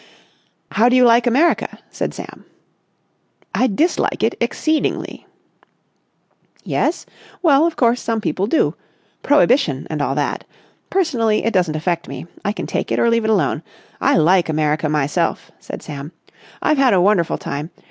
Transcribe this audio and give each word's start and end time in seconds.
"How 0.71 0.89
do 0.89 0.95
you 0.95 1.05
like 1.05 1.27
America?" 1.27 1.77
said 1.91 2.11
Sam. 2.11 2.45
"I 3.53 3.67
dislike 3.67 4.23
it 4.23 4.33
exceedingly." 4.41 5.27
"Yes? 6.63 7.05
Well, 7.43 7.67
of 7.67 7.75
course, 7.75 8.01
some 8.01 8.19
people 8.19 8.47
do. 8.47 8.73
Prohibition 9.21 9.85
and 9.91 10.01
all 10.01 10.15
that. 10.15 10.43
Personally, 10.89 11.43
it 11.45 11.53
doesn't 11.53 11.75
affect 11.75 12.07
me. 12.07 12.25
I 12.43 12.51
can 12.51 12.65
take 12.65 12.91
it 12.91 12.97
or 12.97 13.11
leave 13.11 13.25
it 13.25 13.29
alone. 13.29 13.61
I 14.01 14.17
like 14.17 14.49
America 14.49 14.89
myself," 14.89 15.51
said 15.59 15.83
Sam. 15.83 16.13
"I've 16.63 16.79
had 16.79 16.95
a 16.95 16.99
wonderful 16.99 17.37
time. 17.37 17.69